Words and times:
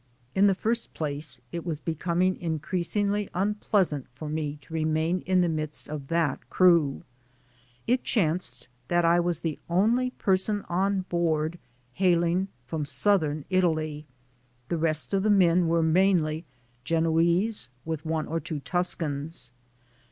In 0.33 0.47
the 0.47 0.55
first 0.55 0.95
place, 0.95 1.39
it 1.51 1.63
was 1.63 1.79
becoming 1.79 2.35
increasingly 2.41 3.29
un 3.35 3.53
pleasant 3.53 4.07
for 4.15 4.27
me 4.27 4.55
to 4.61 4.73
remain 4.73 5.21
in 5.27 5.41
the 5.41 5.47
midst 5.47 5.87
of 5.87 6.07
that 6.07 6.49
crew. 6.49 7.03
It 7.85 8.03
chanced 8.03 8.67
that 8.87 9.05
I 9.05 9.19
was 9.19 9.41
the 9.41 9.59
only 9.69 10.09
person 10.09 10.65
on 10.67 11.01
board 11.01 11.59
hail 11.93 12.23
ing 12.23 12.47
from 12.65 12.83
southern 12.83 13.45
Italy; 13.51 14.07
the 14.69 14.77
rest 14.79 15.13
of 15.13 15.21
the 15.21 15.29
men 15.29 15.67
were 15.67 15.83
mostly 15.83 16.45
Genoese, 16.83 17.69
with 17.85 18.03
one 18.03 18.25
or 18.25 18.39
two 18.39 18.59
Tuscans. 18.59 19.51